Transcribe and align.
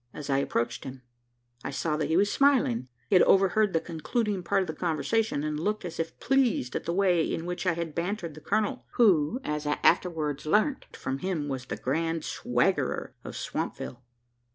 As 0.15 0.31
I 0.31 0.39
approached 0.39 0.83
him, 0.83 1.03
I 1.63 1.69
saw 1.69 1.95
that 1.97 2.07
he 2.07 2.17
was 2.17 2.31
smiling. 2.33 2.87
He 3.07 3.13
had 3.15 3.21
overheard 3.21 3.71
the 3.71 3.79
concluding 3.79 4.41
part 4.41 4.61
of 4.61 4.67
the 4.67 4.73
conversation; 4.73 5.43
and 5.43 5.59
looked 5.59 5.85
as 5.85 5.99
if 5.99 6.19
pleased 6.19 6.75
at 6.75 6.85
the 6.85 6.91
way 6.91 7.23
in 7.31 7.45
which 7.45 7.67
I 7.67 7.73
had 7.73 7.93
bantered 7.93 8.33
the 8.33 8.41
"colonel," 8.41 8.87
who, 8.93 9.39
as 9.43 9.67
I 9.67 9.77
afterwards 9.83 10.47
learnt 10.47 10.87
from 10.95 11.19
him, 11.19 11.47
was 11.49 11.65
the 11.65 11.77
grand 11.77 12.23
swaggerer 12.25 13.13
of 13.23 13.35
Swampville. 13.35 14.01